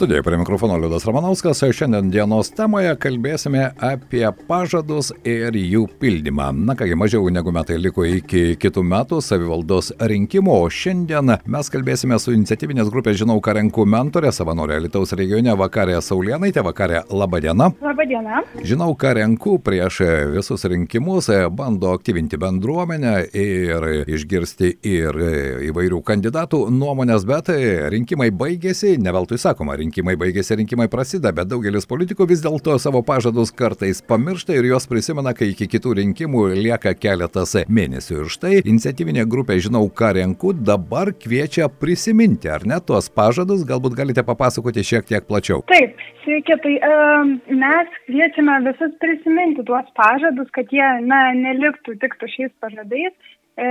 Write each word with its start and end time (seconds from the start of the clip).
Studijoje 0.00 0.22
prie 0.22 0.38
mikrofono 0.38 0.76
Liudas 0.76 1.04
Ramanauskas, 1.04 1.62
o 1.62 1.66
šiandien 1.76 2.06
dienos 2.08 2.48
temoje 2.56 2.94
kalbėsime 2.96 3.66
apie 3.84 4.22
pažadus 4.48 5.10
ir 5.28 5.52
jų 5.52 5.82
pildymą. 6.00 6.46
Na 6.56 6.72
kągi, 6.72 6.94
mažiau 6.96 7.28
negu 7.28 7.52
metai 7.52 7.76
liko 7.76 8.06
iki 8.08 8.54
kitų 8.56 8.80
metų 8.80 9.18
savivaldos 9.20 9.90
rinkimų, 10.00 10.54
o 10.56 10.70
šiandien 10.72 11.34
mes 11.44 11.68
kalbėsime 11.74 12.16
su 12.16 12.32
iniciatyvinės 12.32 12.88
grupės 12.88 13.18
Žinau, 13.20 13.36
ką 13.44 13.58
renku 13.58 13.84
mentorė, 13.84 14.30
savanorė 14.32 14.78
Lietuvos 14.86 15.12
regione 15.20 15.52
Vakarė 15.60 15.98
Saulianaitė. 16.00 16.64
Vakarė, 16.64 17.02
laba 17.12 17.42
diena. 17.44 17.68
Labą 17.84 18.08
dieną. 18.08 18.40
Žinau, 18.64 18.96
ką 18.96 19.12
renku 19.20 19.58
prieš 19.60 20.00
visus 20.32 20.64
rinkimus, 20.64 21.28
bando 21.52 21.92
aktyvinti 21.98 22.40
bendruomenę 22.40 23.14
ir 23.36 23.86
išgirsti 24.08 24.72
ir 24.94 25.20
įvairių 25.68 26.00
kandidatų 26.08 26.64
nuomonės, 26.72 27.28
bet 27.28 27.52
rinkimai 27.92 28.32
baigėsi, 28.32 28.96
ne 28.96 29.12
veltui 29.12 29.36
sakoma, 29.36 29.76
rinkimai 29.76 29.89
rinkimai 29.90 30.14
baigėsi, 30.14 30.54
rinkimai 30.60 30.86
prasideda, 30.90 31.32
bet 31.34 31.48
daugelis 31.50 31.88
politikų 31.90 32.28
vis 32.30 32.42
dėlto 32.44 32.76
savo 32.78 33.02
pažadus 33.02 33.50
kartais 33.50 34.00
pamiršta 34.06 34.54
ir 34.54 34.68
juos 34.70 34.86
prisimena, 34.86 35.34
kai 35.34 35.50
iki 35.50 35.66
kitų 35.66 35.96
rinkimų 35.98 36.44
lieka 36.54 36.94
keletas 36.94 37.56
mėnesių. 37.66 38.20
Ir 38.22 38.30
štai 38.30 38.60
iniciatyvinė 38.62 39.26
grupė 39.26 39.58
Žinau, 39.60 39.88
ką 39.90 40.12
renku 40.20 40.52
dabar 40.54 41.10
kviečia 41.10 41.66
prisiminti, 41.68 42.48
ar 42.48 42.62
ne, 42.68 42.78
tuos 42.78 43.10
pažadus, 43.10 43.66
galbūt 43.66 43.98
galite 43.98 44.22
papasakoti 44.26 44.86
šiek 44.86 45.10
tiek 45.10 45.26
plačiau. 45.26 45.64
Taip, 45.72 45.98
sveiki, 46.22 46.58
tai 46.62 46.76
um, 46.86 47.34
mes 47.50 47.98
kviečiame 48.06 48.60
visus 48.68 48.94
prisiminti 49.02 49.66
tuos 49.66 49.90
pažadus, 49.98 50.48
kad 50.54 50.70
jie, 50.70 50.86
na, 51.10 51.24
neliktų 51.34 51.98
tik 51.98 52.14
su 52.20 52.30
šiais 52.36 52.54
pažadais. 52.62 53.16
E, 53.60 53.66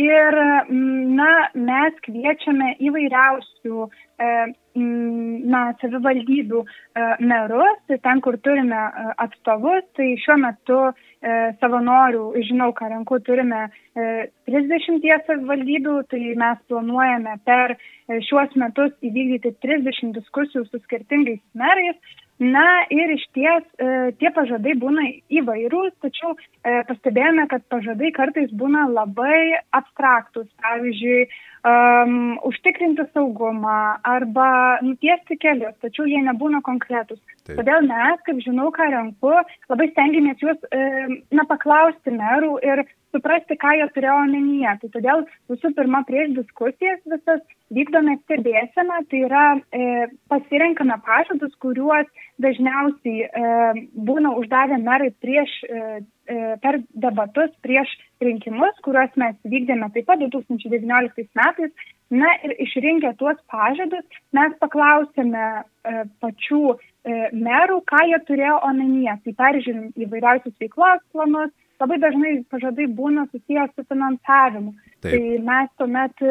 ir, 0.00 0.34
na, 1.12 1.32
mes 1.60 1.96
kviečiame 2.06 2.70
įvairiausių 2.88 3.82
e, 3.84 4.28
na, 5.52 5.60
savivaldybių 5.82 6.62
e, 6.62 7.08
merus, 7.20 7.82
tai 7.90 7.98
ten, 8.06 8.22
kur 8.24 8.38
turime 8.40 8.80
atstovus, 9.26 9.84
tai 9.98 10.14
šiuo 10.24 10.38
metu 10.40 10.80
savanorių, 11.60 12.24
žinau, 12.48 12.70
ką 12.76 12.88
renku, 12.92 13.18
turime 13.26 13.66
30 13.96 15.04
savivaldybių, 15.26 15.96
tai 16.12 16.20
mes 16.38 16.60
planuojame 16.70 17.36
per 17.48 17.74
šiuos 18.28 18.54
metus 18.62 18.94
įvykdyti 19.04 19.56
30 19.64 20.14
diskusijų 20.16 20.64
su 20.68 20.80
skirtingais 20.84 21.42
merais. 21.58 21.98
Na 22.38 22.84
ir 22.92 23.14
iš 23.14 23.22
ties 23.32 23.64
e, 23.80 24.12
tie 24.20 24.28
pažadai 24.36 24.74
būna 24.76 25.06
įvairūs, 25.32 25.94
tačiau 26.04 26.34
e, 26.36 26.82
pastebėjome, 26.84 27.46
kad 27.48 27.64
pažadai 27.72 28.10
kartais 28.12 28.50
būna 28.52 28.84
labai 28.92 29.56
abstraktus. 29.72 30.44
Pavyzdžiui, 30.60 31.22
um, 31.64 32.36
užtikrinti 32.44 33.06
saugumą 33.14 33.78
arba 34.04 34.48
nutiesti 34.84 35.38
kelius, 35.40 35.78
tačiau 35.80 36.04
jie 36.10 36.20
nebūna 36.28 36.60
konkretus. 36.66 37.22
Taip. 37.46 37.56
Todėl 37.60 37.88
mes, 37.88 38.20
kaip 38.28 38.44
žinau, 38.44 38.68
ką 38.74 38.90
renku, 38.92 39.32
labai 39.72 39.88
stengiamės 39.94 40.44
juos 40.44 40.68
e, 40.68 40.84
na, 41.32 41.48
paklausti 41.48 42.12
merų 42.20 42.58
ir 42.66 42.84
suprasti, 43.16 43.56
ką 43.60 43.74
jie 43.80 43.88
turėjo 43.96 44.16
omenyje. 44.22 44.74
Tai 44.82 44.90
todėl 44.94 45.24
visų 45.50 45.72
pirma, 45.78 46.04
prieš 46.08 46.34
diskusijas 46.36 47.00
visas 47.08 47.42
vykdome 47.74 48.18
stebėseną, 48.22 49.00
tai 49.10 49.22
yra 49.26 49.46
e, 49.56 50.06
pasirenkame 50.30 50.98
pažadus, 51.06 51.54
kuriuos 51.62 52.06
dažniausiai 52.42 53.26
e, 53.26 53.54
būna 53.96 54.36
uždavę 54.38 54.78
merai 54.84 55.10
prieš, 55.24 55.56
e, 55.66 55.82
e, 56.30 56.38
per 56.62 56.80
debatus 56.94 57.50
prieš 57.66 57.90
rinkimus, 58.22 58.78
kuriuos 58.86 59.18
mes 59.20 59.36
vykdėme 59.44 59.90
taip 59.94 60.08
pat 60.10 60.22
2019 60.22 61.28
metais. 61.40 61.86
Na 62.06 62.28
ir 62.46 62.52
išrinkę 62.62 63.16
tuos 63.18 63.38
pažadus, 63.50 64.04
mes 64.36 64.52
paklausėme 64.62 65.46
e, 65.58 66.04
pačių 66.22 66.60
e, 66.70 66.76
merų, 67.34 67.80
ką 67.90 68.04
jie 68.12 68.20
turėjo 68.28 68.60
omenyje. 68.68 69.16
Tai 69.24 69.34
peržiūrim 69.40 69.88
įvairiausius 70.06 70.54
veiklos 70.62 71.02
planus, 71.10 71.50
labai 71.80 71.98
dažnai 72.02 72.34
pažadai 72.52 72.86
būna 72.98 73.26
susijęs 73.30 73.72
su 73.74 73.84
finansavimu. 73.88 74.74
Taip. 75.04 75.12
Tai 75.12 75.22
mes 75.48 75.72
tuomet 75.80 76.22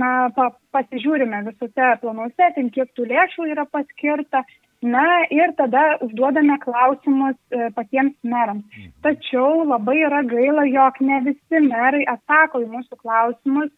na, 0.00 0.12
pa, 0.36 0.50
pasižiūrime 0.74 1.42
visose 1.48 1.90
planuose, 2.02 2.48
ten 2.56 2.70
kiek 2.74 2.90
tų 2.96 3.08
lėšų 3.12 3.50
yra 3.54 3.66
paskirta. 3.70 4.44
Na 4.82 5.24
ir 5.34 5.50
tada 5.58 5.96
užduodame 6.06 6.54
klausimus 6.62 7.34
e, 7.50 7.66
patiems 7.74 8.14
merams. 8.22 8.62
Mhm. 8.62 8.92
Tačiau 9.02 9.64
labai 9.66 9.96
yra 10.06 10.22
gaila, 10.22 10.68
jog 10.70 11.00
ne 11.02 11.18
visi 11.26 11.62
merai 11.64 12.04
atsako 12.06 12.62
į 12.62 12.68
mūsų 12.76 13.00
klausimus. 13.02 13.72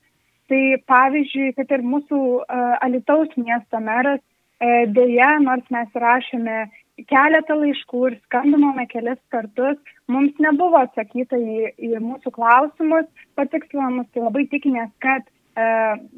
Tai 0.51 0.61
pavyzdžiui, 0.91 1.55
kad 1.55 1.71
ir 1.71 1.85
mūsų 1.87 2.19
uh, 2.19 2.73
Alitaus 2.83 3.31
miesto 3.39 3.79
meras, 3.79 4.19
uh, 4.19 4.41
dėja, 4.97 5.37
nors 5.45 5.63
mes 5.71 5.95
rašėme 5.95 6.65
keletą 7.09 7.57
laiškų 7.61 8.05
ir 8.09 8.17
skambinome 8.27 8.87
kelis 8.91 9.19
kartus, 9.33 9.79
mums 10.11 10.37
nebuvo 10.43 10.81
atsakyta 10.85 11.39
į, 11.39 11.75
į 11.79 12.01
mūsų 12.05 12.33
klausimus, 12.37 13.07
patikslinamus, 13.39 14.09
tai 14.15 14.25
labai 14.25 14.47
tikimės, 14.53 14.91
kad 15.05 15.27
e, 15.27 15.69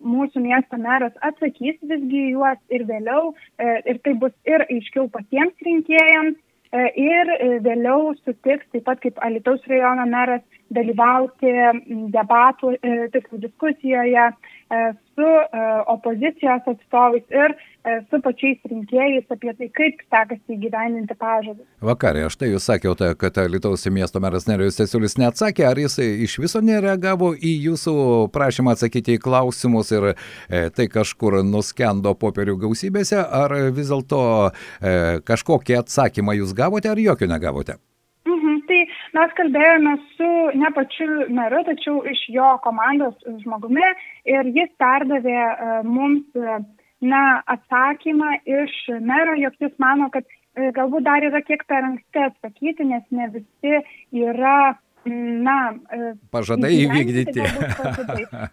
mūsų 0.02 0.44
miesto 0.44 0.80
meras 0.80 1.14
atsakys 1.28 1.78
visgi 1.82 2.24
juos 2.32 2.60
ir 2.74 2.86
vėliau, 2.88 3.34
e, 3.58 3.76
ir 3.92 4.00
tai 4.06 4.16
bus 4.22 4.34
ir 4.48 4.64
aiškiau 4.68 5.08
patiems 5.12 5.68
rinkėjams, 5.68 6.40
e, 6.72 6.88
ir 7.04 7.34
e, 7.36 7.50
vėliau 7.66 8.14
sutiks, 8.22 8.68
taip 8.72 8.86
pat 8.88 9.02
kaip 9.04 9.20
Alitaus 9.24 9.64
rajono 9.70 10.08
meras, 10.10 10.44
dalyvauti 10.76 11.52
debatų, 12.14 12.76
e, 12.78 13.08
tiksliau 13.12 13.40
diskusijoje 13.42 14.24
e, 14.28 14.80
su 15.14 15.28
e, 15.28 15.66
opozicijos 15.92 16.68
atstovais 16.74 17.24
ir 17.34 17.54
su 17.82 18.20
pačiais 18.22 18.60
rinkėjais 18.70 19.32
apie 19.34 19.50
tai, 19.58 19.66
kaip 19.74 20.04
sekasi 20.06 20.54
įgyveninti 20.54 21.16
pažadus. 21.18 21.66
Vakarė, 21.82 22.28
štai 22.30 22.52
jūs 22.52 22.68
sakėte, 22.70 23.08
kad 23.18 23.40
Lietuvos 23.50 23.82
miesto 23.90 24.22
meras 24.22 24.46
Nerijus 24.46 24.78
Tesiulis 24.78 25.18
neatsakė, 25.18 25.66
ar 25.66 25.82
jis 25.82 25.98
iš 25.98 26.38
viso 26.44 26.62
nereagavo 26.62 27.32
į 27.34 27.56
jūsų 27.66 27.96
prašymą 28.30 28.76
atsakyti 28.76 29.18
į 29.18 29.24
klausimus 29.26 29.90
ir 29.98 30.12
tai 30.46 30.86
kažkur 30.94 31.40
nuskendo 31.42 32.14
popierių 32.14 32.60
gausybėse, 32.68 33.18
ar 33.18 33.58
vis 33.74 33.90
dėlto 33.90 34.22
kažkokį 35.26 35.82
atsakymą 35.82 36.38
jūs 36.38 36.54
gavote, 36.54 36.94
ar 36.94 37.02
jokio 37.02 37.34
negavote? 37.34 37.82
Mes 39.12 39.32
kalbėjome 39.36 39.96
su 40.16 40.28
ne 40.56 40.70
pačiu 40.72 41.08
meru, 41.36 41.64
tačiau 41.66 41.98
iš 42.08 42.22
jo 42.32 42.54
komandos 42.64 43.18
žmogumi 43.42 43.84
ir 44.24 44.48
jis 44.56 44.70
perdavė 44.80 45.40
uh, 45.42 45.82
mums 45.84 46.24
uh, 46.40 46.62
na, 47.02 47.42
atsakymą 47.50 48.36
iš 48.46 48.76
mero, 49.02 49.34
jog 49.38 49.58
jis 49.60 49.74
mano, 49.82 50.08
kad 50.14 50.24
e, 50.28 50.70
galbūt 50.76 51.06
dar 51.08 51.24
yra 51.26 51.42
kiek 51.44 51.64
per 51.68 51.82
anksti 51.88 52.26
atsakyti, 52.28 52.86
nes 52.86 53.04
ne 53.10 53.28
visi 53.34 53.80
yra 54.22 54.76
na, 55.08 55.58
e, 55.90 56.12
pažadai 56.34 56.70
įvykdyti. 56.84 57.42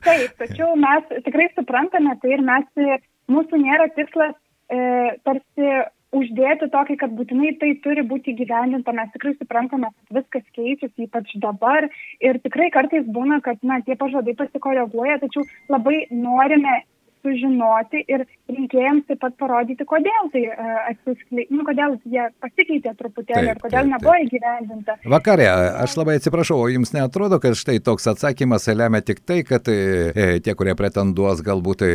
Taip, 0.07 0.33
tačiau 0.41 0.73
mes 0.81 1.13
tikrai 1.27 1.49
suprantame 1.53 2.17
tai 2.23 2.35
ir 2.37 2.45
mes, 2.45 2.83
mūsų 3.29 3.61
nėra 3.61 3.89
tikslas 3.93 4.33
e, 4.33 4.81
tarsi 5.27 5.71
uždėti 6.15 6.69
tokį, 6.73 6.95
kad 7.01 7.15
būtinai 7.17 7.53
tai 7.61 7.73
turi 7.83 8.03
būti 8.11 8.35
gyvendinta. 8.37 8.93
Mes 8.95 9.11
tikrai 9.13 9.35
suprantame, 9.37 9.91
kad 9.93 10.21
viskas 10.21 10.45
keičiasi, 10.57 11.07
ypač 11.07 11.33
dabar. 11.43 11.89
Ir 12.23 12.39
tikrai 12.45 12.69
kartais 12.73 13.05
būna, 13.17 13.41
kad 13.45 13.61
na, 13.63 13.81
tie 13.85 13.97
pažadai 13.99 14.35
pasikoreguoja, 14.39 15.19
tačiau 15.23 15.45
labai 15.69 16.05
norime 16.09 16.81
sužinoti 17.25 18.03
ir 18.07 18.25
rinkėjams 18.50 19.06
taip 19.09 19.19
pat 19.22 19.35
parodyti, 19.40 19.85
kodėl 19.88 20.30
tai 20.34 20.44
uh, 20.50 20.78
atsiskleidė, 20.90 21.47
nu, 21.53 21.66
kodėl 21.68 21.96
jie 22.09 22.25
pasikeitė 22.41 22.94
truputėlį 23.00 23.52
taip, 23.52 23.57
ir 23.57 23.62
kodėl 23.63 23.84
taip, 23.84 23.91
nebuvo 23.94 24.16
taip. 24.16 24.28
įgyvendinta. 24.28 24.96
Vakarė, 25.13 25.47
aš 25.84 25.96
labai 26.00 26.18
atsiprašau, 26.19 26.59
o 26.63 26.69
jums 26.72 26.94
netrodo, 26.96 27.40
kad 27.44 27.57
štai 27.59 27.78
toks 27.85 28.09
atsakymas 28.13 28.68
lemia 28.72 29.01
tik 29.06 29.21
tai, 29.27 29.42
kad 29.48 29.68
e, 29.71 30.39
tie, 30.45 30.56
kurie 30.57 30.75
pretenduos 30.80 31.44
galbūt 31.45 31.86
e, 31.86 31.92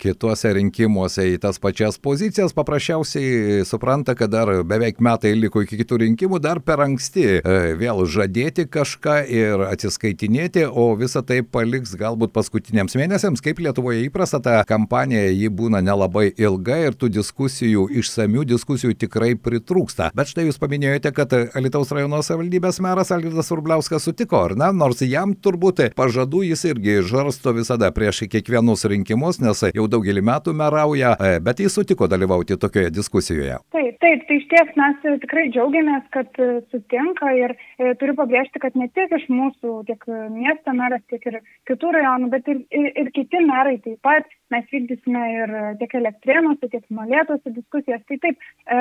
kituose 0.00 0.54
rinkimuose 0.58 1.28
į 1.34 1.38
tas 1.42 1.60
pačias 1.62 2.00
pozicijas, 2.02 2.54
paprasčiausiai 2.56 3.62
supranta, 3.68 4.16
kad 4.18 4.32
dar 4.32 4.50
beveik 4.68 5.02
metai 5.04 5.34
liko 5.38 5.62
iki 5.64 5.80
kitų 5.82 6.02
rinkimų, 6.06 6.42
dar 6.42 6.62
per 6.64 6.82
anksti 6.86 7.26
e, 7.38 7.56
vėl 7.80 8.04
žadėti 8.08 8.66
kažką 8.72 9.20
ir 9.30 9.66
atsiskaitinėti, 9.68 10.66
o 10.66 10.92
visą 10.98 11.24
tai 11.26 11.42
paliks 11.44 11.94
galbūt 11.98 12.34
paskutiniams 12.34 12.96
mėnesiams, 12.98 13.44
kaip 13.44 13.62
Lietuvoje 13.62 14.06
įprasta, 14.08 14.42
ta 14.42 14.61
kampanija 14.68 15.30
ji 15.30 15.50
būna 15.52 15.82
nelabai 15.84 16.28
ilga 16.36 16.78
ir 16.86 16.96
tų 16.98 17.10
diskusijų, 17.18 17.88
išsamių 18.02 18.44
diskusijų 18.52 18.96
tikrai 19.04 19.32
pritrūksta. 19.36 20.10
Bet 20.16 20.32
štai 20.32 20.46
jūs 20.48 20.60
paminėjote, 20.62 21.12
kad 21.16 21.34
Alitaus 21.58 21.92
rajono 21.94 22.22
savivaldybės 22.24 22.80
meras 22.84 23.12
Algirdas 23.14 23.50
Urbliauskas 23.54 24.06
sutiko, 24.08 24.40
ar 24.48 24.56
ne? 24.58 24.70
Nors 24.76 25.02
jam 25.06 25.34
turbūt 25.34 25.82
pažadų 25.98 26.44
jis 26.50 26.64
irgi 26.70 26.98
žarsto 27.08 27.54
visada 27.56 27.90
prieš 27.94 28.24
kiekvienus 28.32 28.86
rinkimus, 28.90 29.40
nes 29.42 29.64
jau 29.72 29.88
daugelį 29.90 30.24
metų 30.28 30.54
merauja, 30.56 31.14
e, 31.18 31.38
bet 31.44 31.62
jis 31.62 31.76
sutiko 31.78 32.08
dalyvauti 32.10 32.58
tokioje 32.60 32.92
diskusijoje. 32.94 33.58
Taip, 33.74 33.98
taip, 34.04 34.26
tai 34.28 34.38
iš 34.40 34.48
ties 34.52 34.74
mes 34.78 35.06
tikrai 35.24 35.48
džiaugiamės, 35.54 36.06
kad 36.14 36.42
sutinka 36.72 37.32
ir 37.38 37.56
e, 37.56 37.94
turiu 38.00 38.16
pabrėžti, 38.18 38.62
kad 38.62 38.76
ne 38.78 38.88
tik 38.94 39.14
iš 39.18 39.28
mūsų, 39.32 39.82
tiek 39.88 40.06
miesto 40.34 40.74
meras, 40.76 41.02
tiek 41.12 41.24
ir 41.30 41.40
kitų 41.70 41.94
rajonų, 41.98 42.30
bet 42.32 42.48
ir, 42.52 42.62
ir, 42.70 42.88
ir 43.04 43.12
kiti 43.16 43.42
merai 43.46 43.78
taip 43.82 44.00
pat. 44.04 44.28
Mes 44.52 44.68
vykdysime 44.72 45.22
ir 45.32 45.54
tiek 45.80 45.96
elektrėnuose, 46.00 46.68
tiek 46.72 46.84
molėtuose 46.92 47.54
diskusijas. 47.56 48.02
Tai 48.08 48.18
taip, 48.24 48.46
e, 48.66 48.80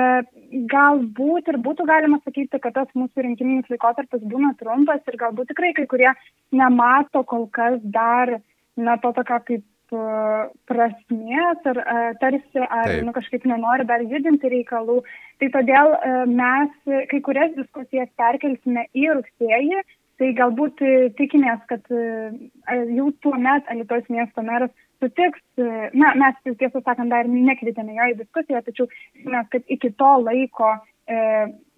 galbūt 0.74 1.52
ir 1.54 1.60
būtų 1.66 1.88
galima 1.90 2.22
sakyti, 2.26 2.60
kad 2.60 2.76
tas 2.78 2.92
mūsų 2.98 3.28
rinkiminis 3.28 3.72
laikotarpis 3.72 4.24
būna 4.28 4.54
trumpas 4.60 5.04
ir 5.08 5.20
galbūt 5.22 5.54
tikrai 5.54 5.74
kai 5.78 5.88
kurie 5.92 6.12
nemato 6.52 7.24
kol 7.28 7.48
kas 7.56 7.80
dar, 7.84 8.38
na, 8.76 8.98
to 9.02 9.14
tokio 9.16 9.40
kaip 9.48 9.68
prasmės 9.92 11.66
ar 11.68 11.80
tarsi 12.22 12.62
ar 12.64 12.88
Taip. 12.88 13.02
nu, 13.04 13.12
kažkaip 13.16 13.46
nenori 13.50 13.84
dar 13.88 14.04
judinti 14.08 14.52
reikalų. 14.54 15.02
Tai 15.42 15.50
todėl 15.56 15.96
mes 16.32 16.94
kai 17.12 17.20
kurias 17.26 17.52
diskusijas 17.58 18.08
perkelsime 18.20 18.86
į 18.96 19.10
rugsėjį 19.18 19.82
Tai 20.22 20.28
galbūt 20.38 20.82
e, 20.86 20.94
tikimės, 21.18 21.64
kad 21.66 21.88
e, 21.90 22.02
jau 22.94 23.08
tuo 23.26 23.34
met 23.42 23.66
Alitos 23.74 24.06
miesto 24.14 24.44
meras 24.46 24.70
sutiks, 25.02 25.42
e, 25.58 25.88
na, 25.98 26.12
mes 26.20 26.38
tiesą 26.46 26.84
sakant 26.86 27.10
dar 27.10 27.26
nekvietėme 27.26 27.96
jo 27.96 28.10
į 28.12 28.20
diskusiją, 28.20 28.62
tačiau 28.68 28.86
mes, 29.26 29.48
kad 29.50 29.74
iki 29.74 29.90
to 29.98 30.12
laiko 30.22 30.76
e, 31.10 31.18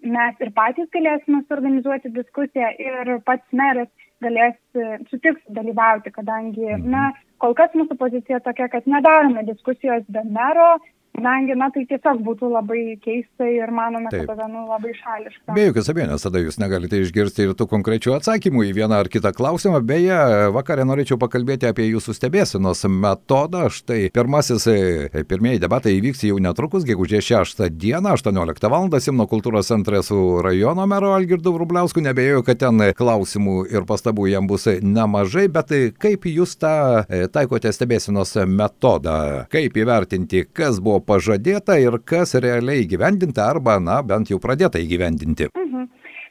mes 0.04 0.44
ir 0.44 0.52
patys 0.58 0.90
galėsime 0.92 1.40
suorganizuoti 1.46 2.12
diskusiją 2.18 2.68
ir 2.84 3.14
pats 3.24 3.56
meras 3.56 3.88
galės 4.20 4.60
sutiks 5.08 5.40
dalyvauti, 5.56 6.12
kadangi, 6.12 6.68
mhm. 6.68 6.84
na, 6.92 7.06
kol 7.40 7.56
kas 7.56 7.72
mūsų 7.72 7.96
pozicija 7.96 8.44
tokia, 8.44 8.68
kad 8.76 8.84
nedarome 8.84 9.48
diskusijos 9.48 10.04
be 10.12 10.20
mero, 10.36 10.74
Kadangi, 11.14 11.54
na, 11.54 11.68
tai 11.70 11.84
tiesiog 11.86 12.18
būtų 12.26 12.48
labai 12.50 12.96
keista 12.98 13.46
ir 13.46 13.70
manome, 13.70 14.10
Taip. 14.10 14.24
kad 14.26 14.34
tada, 14.34 14.48
nu, 14.50 14.64
labai 14.66 14.90
šališka. 14.98 15.54
Be 15.54 15.68
jokios 15.68 15.90
abejonės, 15.92 16.24
tada 16.26 16.40
jūs 16.42 16.56
negalite 16.58 16.98
išgirsti 16.98 17.44
ir 17.46 17.52
tų 17.54 17.68
konkrečių 17.70 18.16
atsakymų 18.16 18.64
į 18.66 18.72
vieną 18.80 18.98
ar 19.04 19.10
kitą 19.12 19.30
klausimą. 19.36 19.78
Beje, 19.86 20.16
vakarė 20.56 20.82
norėčiau 20.88 21.16
pakalbėti 21.22 21.68
apie 21.70 21.86
jūsų 21.86 22.16
stebėsinos 22.18 22.82
metodą. 22.90 23.68
Štai 23.70 24.08
pirmasis, 24.14 24.66
e, 24.66 25.22
pirmieji 25.30 25.62
debatai 25.62 25.92
įvyks 26.00 26.24
jau 26.26 26.40
netrukus, 26.42 26.82
gegužės 26.88 27.30
6 27.30 27.70
dieną, 27.70 28.16
18 28.18 28.72
val. 28.74 28.90
Simno 29.04 29.28
kultūros 29.30 29.70
centre 29.70 30.02
su 30.02 30.18
rajono 30.42 30.82
mero 30.90 31.14
Algirdu 31.14 31.54
Vrubliausku. 31.54 32.02
Nebejoju, 32.02 32.42
kad 32.42 32.58
ten 32.64 32.90
klausimų 32.98 33.56
ir 33.70 33.86
pastabų 33.86 34.32
jam 34.32 34.50
bus 34.50 34.66
nemažai, 34.66 35.46
bet 35.46 35.70
kaip 36.02 36.26
jūs 36.26 36.58
tą 36.58 36.74
e, 37.06 37.24
taikote 37.30 37.70
stebėsinos 37.70 38.34
metodą? 38.50 39.46
Kaip 39.54 39.78
įvertinti, 39.78 40.44
kas 40.50 40.82
buvo 40.82 41.03
pažadėta 41.06 41.78
ir 41.82 41.98
kas 42.04 42.34
realiai 42.40 42.84
įgyvendinta 42.84 43.46
arba, 43.50 43.78
na, 43.80 44.00
bent 44.02 44.32
jau 44.32 44.40
pradėta 44.42 44.82
įgyvendinti. 44.82 45.50
Mhm. 45.54 45.88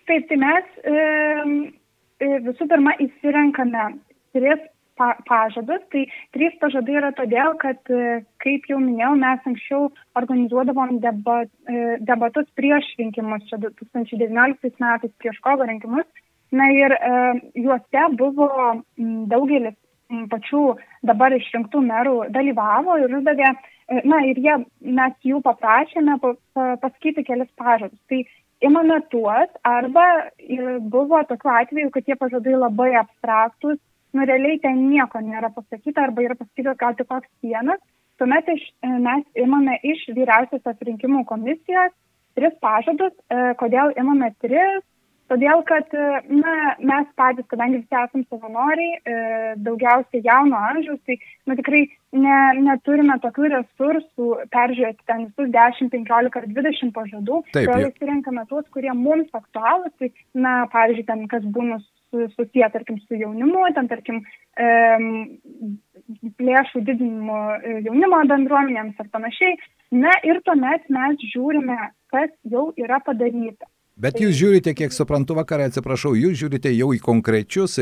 Taip, 0.10 0.28
tai 0.28 0.38
mes 0.42 0.78
e, 0.84 2.38
visų 2.44 2.68
pirma 2.68 2.96
įsirenkame 3.06 3.88
tris 4.36 4.64
pa 4.98 5.14
pažadus. 5.28 5.82
Tai 5.92 6.04
trys 6.36 6.56
pažadai 6.62 6.98
yra 7.02 7.12
todėl, 7.18 7.56
kad, 7.62 7.80
e, 7.90 8.24
kaip 8.44 8.68
jau 8.70 8.80
minėjau, 8.82 9.14
mes 9.20 9.48
anksčiau 9.50 9.90
organizuodavom 10.20 11.00
debat, 11.04 11.50
e, 11.68 11.98
debatus 12.10 12.50
prieš 12.58 12.90
rinkimus, 13.00 13.46
čia 13.50 13.62
2019 13.64 14.80
metais 14.84 15.14
prieš 15.22 15.40
kovo 15.46 15.70
rinkimus. 15.70 16.06
Na 16.54 16.70
ir 16.70 16.94
e, 16.94 17.14
juose 17.66 18.04
buvo 18.20 18.50
daugelis 19.32 19.78
pačių 20.30 20.64
dabar 21.10 21.34
išrinktų 21.34 21.82
merų 21.82 22.18
dalyvavo 22.36 23.00
ir 23.02 23.16
uždavė 23.18 23.50
na 23.90 24.22
ir 24.30 24.40
jie, 24.40 24.56
mes 24.82 25.16
jų 25.28 25.42
paprašėme 25.46 26.20
pasakyti 26.54 27.26
kelis 27.28 27.50
pažadus. 27.60 28.00
Tai 28.10 28.22
imame 28.64 29.00
tuos, 29.12 29.50
arba 29.68 30.06
buvo 30.94 31.24
tokiu 31.30 31.52
atveju, 31.52 31.92
kad 31.92 32.06
tie 32.08 32.16
pažadai 32.20 32.56
labai 32.56 32.94
abstraktus, 33.02 33.80
nu 34.14 34.28
realiai 34.30 34.62
ten 34.64 34.86
nieko 34.90 35.20
nėra 35.26 35.50
pasakyta, 35.56 36.08
arba 36.08 36.24
yra 36.24 36.38
pasakyta 36.40 36.78
gal 36.80 36.96
tik 36.96 37.10
koks 37.10 37.30
vienas. 37.44 37.82
Tuomet 38.22 38.48
iš, 38.54 38.64
e, 38.86 38.90
mes 39.02 39.26
imame 39.42 39.80
iš 39.90 40.06
vyriausiosios 40.14 40.84
rinkimų 40.88 41.24
komisijos 41.26 41.94
tris 42.38 42.54
pažadus. 42.62 43.14
E, 43.34 43.54
kodėl 43.60 43.96
imame 43.98 44.30
tris? 44.44 44.84
Todėl, 45.32 45.62
kad 45.66 45.94
na, 46.28 46.54
mes 46.84 47.08
patys, 47.18 47.48
kadangi 47.52 47.80
visi 47.80 47.96
esame 47.96 48.26
savanoriai, 48.28 48.98
e, 49.00 49.14
daugiausiai 49.66 50.22
jauno 50.26 50.60
amžiaus, 50.60 51.00
tai 51.08 51.16
na, 51.48 51.56
tikrai 51.60 51.86
ne, 52.12 52.38
neturime 52.66 53.16
tokių 53.24 53.50
resursų 53.56 54.30
peržiūrėti 54.54 55.08
ten 55.10 55.26
visus 55.30 55.50
10, 55.56 55.90
15 55.96 56.40
ar 56.42 56.48
20 56.60 56.94
pažadų. 56.98 57.42
Todėl 57.56 57.88
įsirenkame 57.88 58.46
tuos, 58.52 58.68
kurie 58.76 58.92
mums 58.94 59.32
aktualūs. 59.40 59.96
Tai, 60.02 60.12
na, 60.36 60.56
pavyzdžiui, 60.74 61.08
ten 61.08 61.28
kas 61.32 61.48
būna 61.56 61.80
susiję, 62.36 62.70
tarkim, 62.74 63.00
su 63.08 63.18
jaunimu, 63.18 63.64
ten, 63.78 63.88
tarkim, 63.90 64.22
e, 64.60 64.68
lėšų 66.44 66.84
didinimu 66.90 67.40
e, 67.56 67.78
jaunimo 67.88 68.20
bendruomenėms 68.30 69.00
ar 69.00 69.10
panašiai. 69.14 69.56
Na 70.04 70.14
ir 70.28 70.42
tuomet 70.46 70.90
mes 70.94 71.24
žiūrime, 71.32 71.78
kas 72.14 72.34
jau 72.50 72.72
yra 72.78 73.00
padaryta. 73.06 73.70
Bet 73.94 74.18
jūs 74.18 74.34
žiūrite, 74.34 74.72
kiek 74.74 74.90
suprantu 74.90 75.36
vakarą, 75.38 75.68
atsiprašau, 75.70 76.16
jūs 76.18 76.40
žiūrite 76.40 76.72
jau 76.74 76.88
į 76.98 77.00
konkrečius 77.06 77.76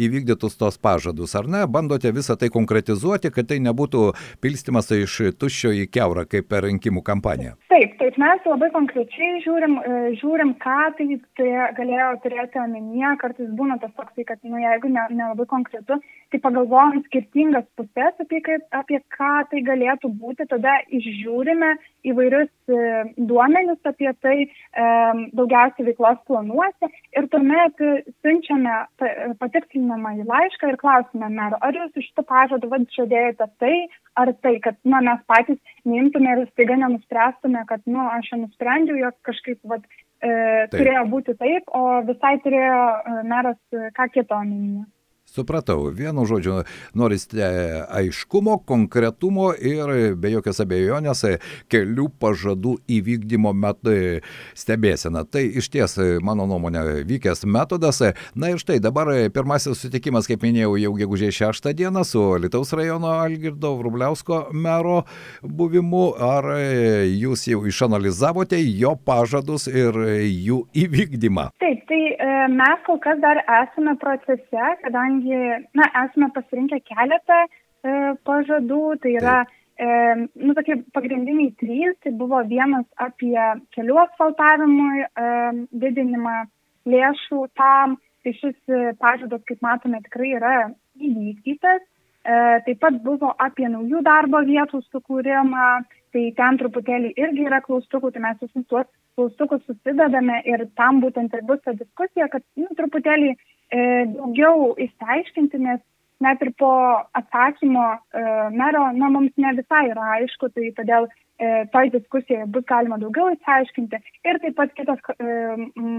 įvykdytus 0.00 0.56
tos 0.56 0.78
pažadus, 0.80 1.34
ar 1.36 1.44
ne? 1.44 1.66
Bandote 1.68 2.08
visą 2.16 2.38
tai 2.40 2.48
konkretizuoti, 2.54 3.28
kad 3.34 3.50
tai 3.50 3.58
nebūtų 3.60 4.06
pilstimas 4.40 4.88
iš 4.96 5.36
tuščio 5.36 5.74
į 5.76 5.82
keurą, 5.92 6.24
kaip 6.24 6.48
per 6.48 6.64
rinkimų 6.64 7.02
kampaniją. 7.04 7.58
Taip, 7.68 7.98
taip, 8.00 8.16
mes 8.16 8.48
labai 8.48 8.70
konkrečiai 8.72 9.42
žiūrim, 9.44 9.76
e, 9.84 9.98
žiūrim 10.22 10.54
ką 10.64 10.78
tai, 10.96 11.18
tai 11.36 11.50
galėjo 11.76 12.08
turėti 12.24 12.62
omenyje, 12.64 13.12
kartais 13.20 13.52
būna 13.60 13.76
tas 13.82 13.92
toksai, 13.92 14.24
kad, 14.24 14.40
nu, 14.48 14.56
jeigu 14.64 14.88
nelabai 14.88 15.20
ne, 15.20 15.28
ne 15.44 15.48
konkretu, 15.52 16.00
tai 16.32 16.40
pagalvojam 16.48 17.04
skirtingas 17.10 17.68
pusės, 17.76 18.16
apie, 18.24 18.40
apie 18.72 19.02
ką 19.12 19.34
tai 19.52 19.60
galėtų 19.68 20.14
būti, 20.16 20.48
tada 20.48 20.80
išžiūrime 20.88 21.74
įvairius 22.12 22.50
e, 22.72 23.04
duomenis 23.30 23.92
apie 23.92 24.10
tai, 24.24 24.36
e, 24.48 24.88
daugiau 25.36 25.58
daugiausiai 25.58 25.86
veiklos 25.88 26.18
planuose. 26.26 26.90
Ir 27.16 27.28
tuomet 27.32 27.80
siunčiame 28.22 28.74
patikslinamą 29.40 30.14
į 30.20 30.26
laišką 30.28 30.72
ir 30.72 30.80
klausime 30.80 31.30
mero, 31.32 31.58
ar 31.60 31.74
jūs 31.74 31.96
iš 31.96 32.10
šito 32.10 32.24
pažado 32.28 32.68
vad 32.70 32.86
žadėjote 32.94 33.48
tai 33.58 33.88
ar 34.18 34.32
tai, 34.42 34.58
kad 34.60 34.76
na, 34.84 35.00
mes 35.00 35.22
patys 35.30 35.58
neimtume 35.86 36.34
ir 36.34 36.44
staiga 36.52 36.76
nenuspręstume, 36.80 37.64
kad 37.70 37.82
nu, 37.86 38.02
aš 38.18 38.32
jau 38.32 38.40
nusprendžiau, 38.42 38.98
jog 39.04 39.16
kažkaip 39.28 39.58
vat, 39.72 39.84
e, 40.22 40.30
turėjo 40.74 41.04
būti 41.12 41.36
taip, 41.38 41.70
o 41.74 42.00
visai 42.08 42.36
turėjo 42.44 42.84
e, 42.98 43.18
meras 43.32 43.60
ką 43.98 44.08
kito 44.14 44.38
omenyje. 44.38 44.86
Supratau, 45.38 45.92
vienu 45.94 46.24
žodžiu, 46.26 46.64
norite 46.98 47.46
aiškumo, 47.94 48.56
konkretumo 48.66 49.52
ir 49.54 50.16
be 50.18 50.32
jokios 50.32 50.58
abejonės 50.64 51.22
kelių 51.70 52.08
pažadų 52.18 52.72
įvykdymo 52.90 53.52
metu 53.54 53.94
stebėsena. 54.58 55.22
Tai 55.30 55.44
iš 55.60 55.68
ties, 55.70 55.94
mano 56.26 56.48
nuomonė, 56.50 57.04
vykęs 57.06 57.44
metodas. 57.46 58.02
Na 58.34 58.50
ir 58.50 58.58
štai 58.58 58.80
dabar 58.82 59.12
pirmasis 59.30 59.78
sutikimas, 59.78 60.26
kaip 60.26 60.42
minėjau, 60.42 60.74
jau 60.82 60.92
gegužės 60.98 61.38
6 61.38 61.70
dieną 61.78 62.02
su 62.02 62.24
Lietuvos 62.42 62.74
rajono 62.74 63.14
Algirdo 63.20 63.76
Vrubliausko 63.78 64.48
mero 64.50 65.04
buvimu. 65.42 66.16
Ar 66.18 66.50
jūs 67.06 67.46
jau 67.52 67.62
išanalizavote 67.70 68.58
jo 68.80 68.96
pažadus 69.06 69.68
ir 69.70 69.94
jų 70.26 70.64
įvykdymą? 70.82 71.52
Taip, 71.62 71.86
tai 71.86 72.02
e, 72.10 72.28
mes 72.58 72.84
kol 72.88 72.98
kas 73.04 73.22
dar 73.22 73.38
esame 73.44 73.94
procese, 74.02 74.66
kadangi 74.82 75.27
kadangi 75.28 75.66
na, 75.74 75.84
esame 76.04 76.30
pasirinkę 76.32 76.80
keletą 76.80 77.46
e, 77.84 78.14
pažadų, 78.24 78.98
tai 79.02 79.12
yra 79.18 79.44
e, 79.78 80.28
nu, 80.34 80.54
tokie 80.54 80.82
pagrindiniai 80.92 81.54
trys, 81.58 81.96
tai 82.02 82.12
buvo 82.12 82.42
vienas 82.44 82.86
apie 82.96 83.36
kelių 83.74 83.98
asfaltavimui 84.06 85.04
e, 85.04 85.06
didinimą 85.72 86.46
lėšų 86.86 87.48
tam, 87.54 87.98
tai 88.24 88.32
šis 88.32 88.56
e, 88.68 88.94
pažadas, 88.98 89.42
kaip 89.46 89.60
matome, 89.62 90.00
tikrai 90.02 90.34
yra 90.36 90.54
įvykdytas. 90.98 91.82
E, 92.28 92.60
taip 92.66 92.80
pat 92.80 93.02
buvo 93.04 93.34
apie 93.38 93.68
naujų 93.68 94.02
darbo 94.02 94.42
vietų 94.44 94.82
sukūrimą, 94.90 95.68
tai 96.12 96.24
ten 96.36 96.58
truputėlį 96.58 97.12
irgi 97.16 97.46
yra 97.46 97.60
klaustukų, 97.60 98.10
tai 98.12 98.24
mes 98.24 98.40
visus 98.40 98.64
tuos 98.68 98.88
klaustukus 99.18 99.62
susidedame 99.66 100.42
ir 100.46 100.66
tam 100.78 101.00
būtent 101.02 101.32
ir 101.34 101.42
bus 101.46 101.60
ta 101.64 101.74
diskusija, 101.74 102.28
kad 102.30 102.42
nu, 102.56 102.68
truputėlį 102.78 103.34
daugiau 103.72 104.74
įsiaiškinti, 104.80 105.60
nes 105.60 105.80
net 106.24 106.42
ir 106.42 106.52
po 106.58 106.70
atsakymo 107.18 107.86
e, 107.94 108.22
mero, 108.54 108.84
na, 108.96 109.10
mums 109.12 109.34
ne 109.36 109.54
visai 109.58 109.88
yra 109.92 110.14
aišku, 110.18 110.50
tai 110.54 110.70
todėl 110.78 111.06
e, 111.08 111.66
toj 111.74 111.92
diskusijoje 111.94 112.48
bus 112.54 112.66
galima 112.70 112.98
daugiau 113.02 113.30
įsiaiškinti. 113.36 114.00
Ir 114.26 114.40
taip 114.42 114.56
pat 114.58 114.74
kitas 114.78 115.02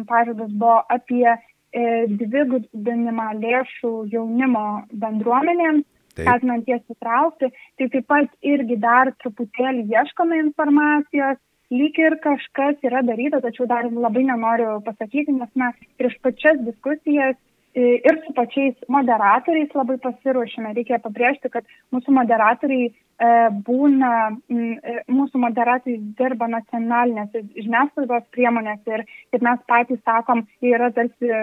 pažadas 0.09 0.51
buvo 0.51 0.81
apie 0.89 1.37
dvigubinimą 1.69 3.27
lėšų 3.37 3.91
jaunimo 4.09 4.65
bendruomenėms, 5.03 5.85
skatinant 6.15 6.65
jas 6.67 6.81
įtraukti. 6.89 7.51
Tai 7.77 7.89
taip 7.93 8.07
pat 8.09 8.31
irgi 8.41 8.79
dar 8.81 9.13
truputėlį 9.21 9.85
ieškome 9.93 10.39
informacijos 10.47 11.37
lyg 11.69 11.99
ir 12.01 12.17
kažkas 12.23 12.81
yra 12.85 13.03
daryta, 13.05 13.41
tačiau 13.43 13.67
dar 13.69 13.85
labai 13.85 14.25
nenoriu 14.25 14.79
pasakyti, 14.85 15.35
nes 15.37 15.51
mes 15.61 15.75
prieš 16.01 16.17
pačias 16.25 16.57
diskusijas 16.65 17.37
e, 17.37 17.48
ir 17.75 18.21
su 18.25 18.33
pačiais 18.33 18.75
moderatoriais 18.87 19.73
labai 19.75 19.97
pasiruošime. 20.01 20.73
Reikia 20.73 20.99
pabrėžti, 21.03 21.51
kad 21.53 21.67
mūsų 21.93 22.13
moderatoriai 22.17 22.89
e, 22.89 22.93
būna, 23.67 24.13
e, 24.49 24.95
mūsų 25.11 25.41
moderatoriai 25.43 26.01
dirba 26.17 26.49
nacionalinėse 26.49 27.43
žiniasklaidos 27.57 28.25
priemonėse 28.33 28.95
ir, 28.97 29.05
kaip 29.33 29.45
mes 29.45 29.61
patys 29.69 30.01
sakom, 30.03 30.45
jie 30.61 30.73
yra 30.77 30.89
tarsi, 30.95 31.33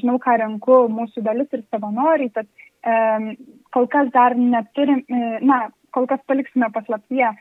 žinau, 0.00 0.16
ką 0.22 0.38
renku, 0.40 0.80
mūsų 0.92 1.24
dalis 1.26 1.52
ir 1.52 1.64
savanoriai, 1.68 2.32
tad 2.32 2.48
kol 3.74 3.88
kas 3.90 4.08
dar 4.14 4.36
neturim, 4.38 5.02
na, 5.44 5.66
kol 5.92 6.06
kas 6.08 6.20
paliksime 6.30 6.68
paslaptyje, 6.72 7.32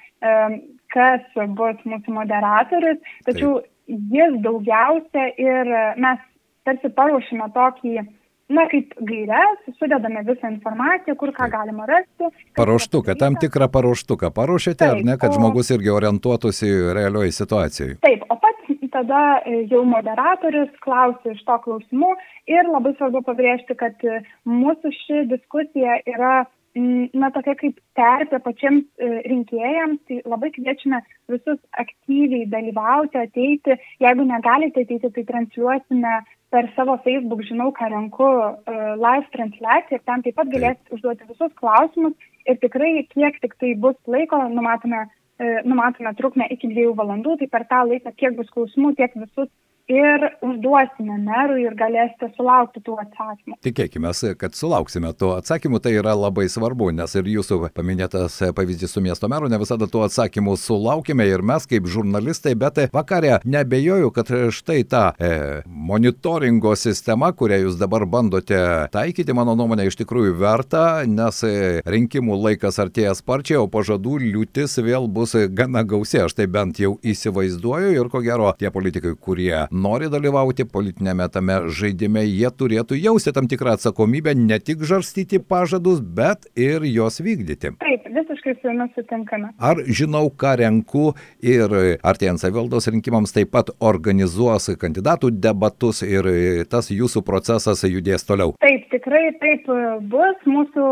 kas 0.93 1.43
bus 1.59 1.83
mūsų 1.85 2.15
moderatorius, 2.15 2.97
tačiau 3.27 3.59
Taip. 3.61 4.01
jis 4.17 4.39
daugiausia 4.43 5.27
ir 5.37 5.71
mes 6.01 6.23
tarsi 6.67 6.93
paruošime 6.93 7.51
tokį 7.55 8.07
Na, 8.47 8.63
kaip 8.71 8.93
gairias, 9.03 9.57
sudedame 9.75 10.21
visą 10.23 10.47
informaciją, 10.53 11.17
kur 11.19 11.33
ką 11.35 11.49
galima 11.51 11.83
rasti. 11.89 12.29
Paruoštuką, 12.55 13.17
tam 13.19 13.35
tikrą 13.35 13.67
paruoštuką 13.73 14.29
paruošėte, 14.31 14.85
Taip, 14.85 14.93
ar 14.93 15.03
ne, 15.03 15.17
kad 15.19 15.33
o... 15.33 15.35
žmogus 15.35 15.73
irgi 15.75 15.91
orientuotųsi 15.91 16.69
realioje 16.95 17.33
situacijoje? 17.35 17.97
Taip, 18.07 18.23
o 18.31 18.37
pats 18.39 18.57
tada 18.93 19.21
jau 19.69 19.83
moderatorius 19.85 20.71
klausia 20.85 21.35
iš 21.35 21.43
to 21.47 21.57
klausimų 21.65 22.13
ir 22.49 22.69
labai 22.71 22.95
svarbu 22.95 23.23
pabrėžti, 23.27 23.75
kad 23.79 24.07
mūsų 24.47 24.93
ši 25.01 25.25
diskusija 25.33 25.99
yra 26.07 26.45
na, 26.77 27.29
tokia 27.33 27.55
kaip 27.57 27.77
terpė 27.97 28.39
pačiams 28.45 28.85
e, 29.01 29.07
rinkėjams, 29.25 30.01
tai 30.07 30.19
labai 30.29 30.51
kviečiame 30.55 30.99
visus 31.31 31.57
aktyviai 31.83 32.45
dalyvauti, 32.51 33.17
ateiti. 33.17 33.77
Jeigu 34.03 34.27
negalite 34.29 34.85
ateiti, 34.85 35.09
tai 35.15 35.23
transliuosime 35.31 36.19
per 36.49 36.69
savo 36.75 36.95
Facebook, 37.03 37.43
žinau, 37.49 37.71
ką 37.75 37.89
renku, 37.91 38.27
e, 38.71 38.73
live 39.03 39.27
transliaciją 39.35 39.99
ir 39.99 40.03
ten 40.07 40.23
taip 40.23 40.37
pat 40.39 40.51
galėsite 40.53 40.95
užduoti 40.95 41.27
visus 41.31 41.53
klausimus 41.59 42.27
ir 42.47 42.59
tikrai 42.63 42.91
kiek 43.11 43.39
tik 43.43 43.57
tai 43.59 43.73
bus 43.75 43.97
laiko, 44.07 44.39
numatome, 44.53 45.03
e, 45.39 45.53
numatome 45.67 46.13
trukmę 46.19 46.47
iki 46.55 46.71
dviejų 46.71 46.95
valandų, 47.01 47.37
tai 47.41 47.49
per 47.51 47.67
tą 47.71 47.83
laiką 47.91 48.15
kiek 48.15 48.37
bus 48.39 48.51
klausimų, 48.55 48.95
tiek 48.95 49.17
visus 49.19 49.51
ir 49.87 50.23
užduosime 50.43 51.15
merui 51.23 51.63
ir 51.63 51.75
galėsite 51.79 52.29
sulaukti 52.35 52.81
tų 52.83 52.97
atsakymų. 53.01 53.57
Tikėkime, 53.63 54.11
kad 54.39 54.55
sulauksime 54.57 55.13
tų 55.15 55.31
atsakymų, 55.37 55.79
tai 55.83 55.93
yra 56.01 56.13
labai 56.17 56.47
svarbu, 56.51 56.89
nes 56.95 57.15
ir 57.15 57.29
jūsų 57.31 57.59
paminėtas 57.75 58.35
pavyzdys 58.55 58.93
su 58.93 59.03
miesto 59.03 59.29
meru 59.31 59.47
ne 59.51 59.59
visada 59.61 59.87
tų 59.87 60.03
atsakymų 60.07 60.57
sulaukime 60.59 61.27
ir 61.29 61.43
mes 61.45 61.67
kaip 61.69 61.87
žurnalistai, 61.87 62.55
bet 62.59 62.83
vakarė 62.93 63.39
nebejoju, 63.47 64.11
kad 64.15 64.31
štai 64.53 64.81
ta 64.91 65.03
e, 65.15 65.61
monitoringo 65.65 66.75
sistema, 66.75 67.31
kurią 67.31 67.61
jūs 67.63 67.79
dabar 67.79 68.05
bandote 68.05 68.59
taikyti, 68.91 69.35
mano 69.35 69.55
nuomonė 69.55 69.87
iš 69.87 69.99
tikrųjų 70.03 70.35
verta, 70.41 70.83
nes 71.07 71.41
rinkimų 71.87 72.37
laikas 72.43 72.81
artėja 72.83 73.15
sparčiai, 73.17 73.61
o 73.61 73.71
pažadų 73.71 74.19
liūtis 74.25 74.77
vėl 74.83 75.07
bus 75.07 75.37
gana 75.55 75.85
gausi, 75.87 76.19
aš 76.25 76.35
tai 76.37 76.49
bent 76.51 76.83
jau 76.83 76.97
įsivaizduoju 77.07 77.95
ir 77.95 78.11
ko 78.11 78.23
gero 78.25 78.51
tie 78.59 78.71
politikai, 78.73 79.15
kurie 79.15 79.67
nori 79.83 80.09
dalyvauti 80.11 80.65
politinėme 80.71 81.27
tame 81.33 81.59
žaidime, 81.79 82.23
jie 82.25 82.49
turėtų 82.59 82.97
jausti 82.99 83.33
tam 83.35 83.49
tikrą 83.49 83.75
atsakomybę 83.77 84.33
ne 84.37 84.59
tik 84.59 84.83
žarstyti 84.87 85.39
pažadus, 85.39 86.01
bet 86.01 86.47
ir 86.57 86.85
juos 86.87 87.21
vykdyti. 87.23 87.73
Taip, 87.81 88.07
visiškai 88.17 88.55
su 88.59 88.71
jumis 88.71 88.93
sutinkame. 88.97 89.51
Ar 89.57 89.81
žinau, 89.99 90.27
ką 90.29 90.55
renku 90.61 91.05
ir 91.41 91.73
artėjant 92.03 92.41
savivaldos 92.41 92.89
rinkimams 92.91 93.35
taip 93.35 93.53
pat 93.55 93.71
organizuos 93.79 94.69
kandidatų 94.81 95.31
debatus 95.43 96.03
ir 96.05 96.29
tas 96.71 96.91
jūsų 96.93 97.23
procesas 97.27 97.83
judės 97.87 98.25
toliau? 98.27 98.55
Taip, 98.63 98.87
tikrai 98.93 99.27
taip 99.41 99.67
bus. 100.11 100.43
Mūsų 100.47 100.83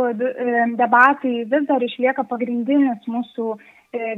debatai 0.77 1.33
vis 1.49 1.65
dar 1.69 1.83
išlieka 1.83 2.25
pagrindinis 2.29 3.07
mūsų 3.09 3.55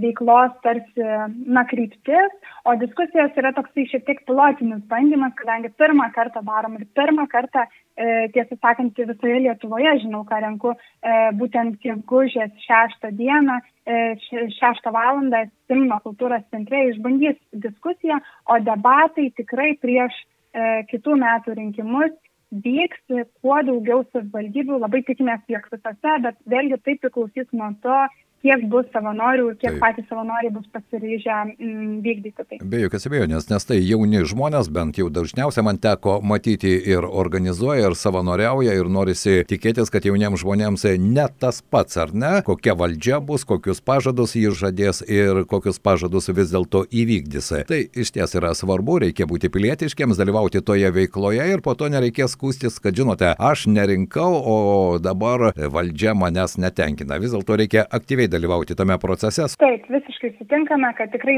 veiklos 0.01 0.53
tarsi, 0.63 1.05
na, 1.45 1.63
kryptis, 1.69 2.35
o 2.65 2.75
diskusijos 2.79 3.35
yra 3.39 3.53
toksai 3.55 3.87
šiek 3.91 4.05
tiek 4.07 4.21
pilotinis 4.27 4.83
bandymas, 4.91 5.33
kadangi 5.39 5.71
pirmą 5.79 6.09
kartą 6.15 6.43
darom 6.45 6.77
ir 6.79 6.85
pirmą 6.97 7.27
kartą, 7.31 7.65
e, 7.97 8.27
tiesą 8.35 8.57
sakant, 8.61 8.97
visoje 8.97 9.39
Lietuvoje, 9.45 9.97
žinau, 10.03 10.23
ką 10.27 10.41
renku, 10.43 10.73
e, 10.73 11.17
būtent 11.39 11.79
gegužės 11.83 12.53
šeštą 12.65 13.13
dieną, 13.17 13.59
e, 13.85 14.15
šeštą 14.59 14.93
valandą 14.93 15.45
Simno 15.67 15.99
kultūros 16.05 16.45
centre 16.51 16.87
išbandys 16.91 17.37
diskusiją, 17.53 18.21
o 18.47 18.59
debatai 18.59 19.31
tikrai 19.35 19.75
prieš 19.81 20.15
e, 20.53 20.83
kitų 20.91 21.19
metų 21.23 21.57
rinkimus 21.59 22.15
vyks 22.51 23.01
kuo 23.41 23.57
daugiau 23.67 24.05
savivaldybių, 24.11 24.79
labai 24.79 25.01
tikimės, 25.03 25.41
jog 25.51 25.67
visose, 25.71 26.13
bet 26.23 26.37
vėlgi 26.47 26.79
tai 26.83 26.95
priklausys 27.01 27.49
nuo 27.51 27.73
to, 27.83 27.97
kiek 28.45 28.63
bus 28.71 28.87
savanorių 28.93 29.49
kiek 29.57 29.73
Taip. 29.73 29.79
patys 29.81 30.07
savanoriai 30.09 30.51
bus 30.53 30.67
pasiryžę 30.73 31.37
mm, 31.57 31.99
vykdyti 32.05 32.45
tai. 32.45 32.59
Be 32.61 32.81
jokios 32.83 33.07
abejonės, 33.09 33.49
nes 33.49 33.67
tai 33.67 33.79
jauni 33.81 34.23
žmonės, 34.27 34.69
bent 34.73 34.99
jau 34.99 35.09
dažniausiai 35.13 35.65
man 35.65 35.79
teko 35.81 36.19
matyti 36.21 36.73
ir 36.91 37.05
organizuoja, 37.07 37.89
ir 37.89 37.97
savanoriauja, 37.97 38.75
ir 38.77 38.91
norisi 38.91 39.41
tikėtis, 39.49 39.91
kad 39.93 40.05
jauniems 40.07 40.43
žmonėms 40.43 40.85
ne 41.01 41.27
tas 41.41 41.61
pats, 41.61 41.97
ar 42.01 42.13
ne, 42.13 42.33
kokia 42.47 42.77
valdžia 42.77 43.19
bus, 43.23 43.45
kokius 43.47 43.81
pažadus 43.81 44.35
jis 44.37 44.57
žadės 44.57 45.03
ir 45.07 45.43
kokius 45.49 45.81
pažadus 45.83 46.29
vis 46.29 46.53
dėlto 46.53 46.85
įvykdys. 46.87 47.51
Tai 47.67 47.81
iš 47.87 48.13
ties 48.15 48.37
yra 48.37 48.53
svarbu, 48.57 48.99
reikia 49.07 49.27
būti 49.29 49.51
pilietiškiams, 49.53 50.19
dalyvauti 50.19 50.61
toje 50.65 50.91
veikloje 50.93 51.49
ir 51.53 51.63
po 51.65 51.75
to 51.77 51.89
nereikės 51.91 52.37
skūstis, 52.37 52.79
kad 52.83 52.95
žinote, 52.97 53.33
aš 53.33 53.67
nerinkau, 53.71 54.29
o 54.37 54.57
dabar 55.01 55.49
valdžia 55.57 56.13
manęs 56.17 56.57
netenkina. 56.61 57.19
Vis 57.21 57.33
dėlto 57.33 57.57
reikia 57.59 57.85
aktyviai 57.97 58.26
dalyvauti 58.31 58.75
tame 58.75 58.97
procese. 59.01 59.45
Taip, 59.61 59.87
visiškai 59.91 60.16
sutinkame, 60.21 60.89
kad 60.97 61.11
tikrai 61.13 61.37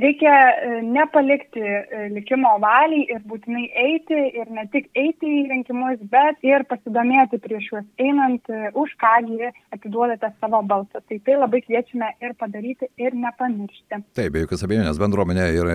reikia 0.00 0.32
e, 0.32 0.82
nepalikti 0.82 1.60
e, 1.60 2.08
likimo 2.12 2.56
valiai 2.62 3.06
ir 3.14 3.22
būtinai 3.28 3.64
eiti 3.82 4.18
ir 4.40 4.50
ne 4.52 4.66
tik 4.72 4.88
eiti 4.94 5.30
į 5.40 5.44
rinkimus, 5.50 6.00
bet 6.12 6.44
ir 6.46 6.64
pasidomėti 6.70 7.40
prieš 7.42 7.70
juos 7.72 7.86
einant, 8.02 8.42
e, 8.52 8.70
už 8.76 8.92
kągi 9.00 9.50
atiduodate 9.74 10.30
savo 10.40 10.62
balsą. 10.62 11.00
Tai 11.08 11.18
tai 11.26 11.38
labai 11.40 11.62
kviečiame 11.64 12.12
ir 12.20 12.36
padaryti 12.38 12.90
ir 13.00 13.16
nepamiršti. 13.16 14.02
Taip, 14.16 14.32
be 14.34 14.44
jokios 14.44 14.64
abejonės 14.66 15.00
bendruomenė 15.00 15.48
ir 15.56 15.72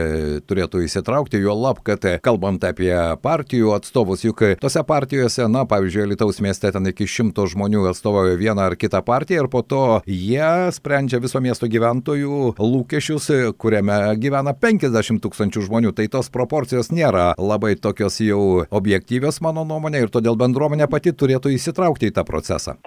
turėtų 0.49 0.85
įsitraukti, 0.85 1.41
jo 1.41 1.55
lab, 1.57 1.81
kad 1.85 2.05
kalbant 2.23 2.63
apie 2.67 2.93
partijų 3.23 3.73
atstovus, 3.77 4.25
juk 4.27 4.43
tose 4.61 4.83
partijose, 4.87 5.47
na, 5.51 5.65
pavyzdžiui, 5.69 6.09
Lietuvos 6.11 6.41
mieste 6.43 6.69
ten 6.73 6.89
iki 6.89 7.07
šimto 7.09 7.45
žmonių 7.49 7.85
atstovauja 7.91 8.37
vieną 8.39 8.69
ar 8.71 8.77
kitą 8.79 9.01
partiją 9.05 9.45
ir 9.45 9.51
po 9.51 9.61
to 9.65 10.01
jie 10.09 10.71
sprendžia 10.75 11.21
viso 11.23 11.41
miesto 11.43 11.69
gyventojų 11.71 12.20
lūkesčius, 12.27 13.29
kuriame 13.61 13.97
gyvena 14.21 14.53
50 14.53 15.21
tūkstančių 15.23 15.65
žmonių. 15.67 15.93
Tai 15.97 16.07
tos 16.11 16.31
proporcijos 16.33 16.91
nėra 16.93 17.31
labai 17.39 17.73
tokios 17.79 18.19
jau 18.23 18.65
objektyvios, 18.69 19.41
mano 19.41 19.65
nuomonė, 19.67 20.05
ir 20.05 20.13
todėl 20.13 20.37
bendruomenė 20.39 20.89
pati 20.91 21.15
turėtų 21.15 21.55
įsitraukti 21.57 22.11
į 22.11 22.15
tą 22.19 22.27
procesą. 22.27 22.77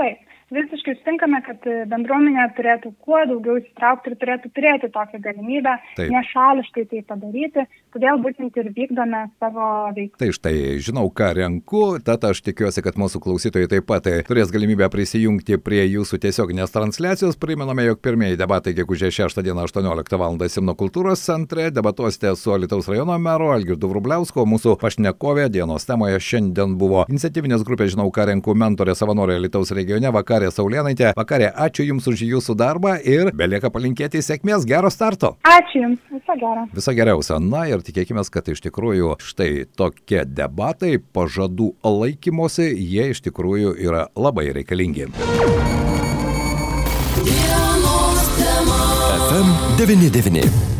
Kad 1.64 1.88
bendruomenė 1.88 2.44
turėtų 2.58 2.92
kuo 3.04 3.20
daugiau 3.28 3.56
įsitraukti 3.60 4.10
ir 4.12 4.16
turėtų 4.20 4.50
turėti 4.52 4.90
tokią 4.92 5.20
galimybę 5.24 5.72
Taip. 5.96 6.10
nešališkai 6.12 6.84
tai 6.90 7.00
padaryti, 7.08 7.64
todėl 7.94 8.20
būtent 8.20 8.56
ir 8.60 8.68
vykdome 8.76 9.22
savo 9.40 9.68
veiklą. 9.96 10.18
Tai 10.20 10.28
štai, 10.36 10.54
žinau, 10.84 11.06
ką 11.08 11.30
renku, 11.38 11.82
tad 12.04 12.26
aš 12.28 12.42
tikiuosi, 12.44 12.82
kad 12.84 12.98
mūsų 13.00 13.22
klausytojai 13.24 13.70
taip 13.72 13.88
pat 13.88 14.08
turės 14.28 14.52
galimybę 14.52 14.90
prisijungti 14.92 15.56
prie 15.62 15.80
jūsų 15.86 16.20
tiesioginės 16.26 16.74
transliacijos. 16.74 17.38
Priminame, 17.40 17.86
jog 17.88 18.02
pirmieji 18.04 18.40
debatai 18.40 18.76
gegužė 18.76 19.12
6 19.14 19.40
dieną 19.40 19.64
18 19.64 20.20
val. 20.20 20.36
Simno 20.50 20.74
kultūros 20.76 21.22
centre 21.24 21.70
debatuosite 21.72 22.34
su 22.36 22.52
Alitaus 22.52 22.88
rajono 22.90 23.16
meru 23.22 23.52
Algirdu 23.54 23.88
Vrubliausku, 23.88 24.44
mūsų 24.50 24.76
pašnekovė 24.82 25.48
dienos 25.54 25.86
temoje 25.88 26.20
šiandien 26.20 26.76
buvo 26.80 27.06
iniciatyvinės 27.08 27.64
grupės 27.64 27.94
Žinau, 27.94 28.08
ką 28.10 28.26
renku 28.32 28.56
mentorė 28.58 28.96
savanorė 28.98 29.38
Alitaus 29.38 29.70
regione 29.76 30.10
vakarė 30.10 30.50
Saulėnaitė. 30.50 31.12
Vakarė, 31.14 31.53
ačiū 31.54 31.86
Jums 31.88 32.06
už 32.10 32.24
Jūsų 32.26 32.56
darbą 32.58 32.96
ir 33.00 33.30
belieka 33.36 33.70
palinkėti 33.72 34.22
sėkmės, 34.24 34.66
gero 34.68 34.90
starto. 34.92 35.34
Ačiū 35.46 35.84
Jums, 35.84 36.02
viso 36.12 36.36
gero. 36.40 36.66
Viso 36.74 36.94
geriausio. 36.96 37.38
Na 37.42 37.64
ir 37.70 37.84
tikėkime, 37.86 38.24
kad 38.34 38.50
iš 38.50 38.62
tikrųjų 38.66 39.16
štai 39.22 39.50
tokie 39.76 40.24
debatai 40.26 40.98
pažadų 40.98 41.72
laikymosi, 41.84 42.70
jie 42.74 43.10
iš 43.14 43.24
tikrųjų 43.28 43.76
yra 43.86 44.08
labai 44.16 44.50
reikalingi. 44.56 45.10
FM 49.24 49.48
99. 49.78 50.73